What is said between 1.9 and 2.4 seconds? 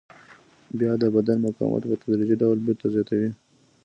تدریجي